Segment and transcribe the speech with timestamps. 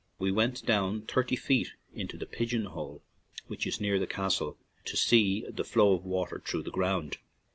[0.17, 3.03] We went down thirty feet into the "pigeon hole,"
[3.45, 7.19] which is near the castle, to see the flow of water through the ground.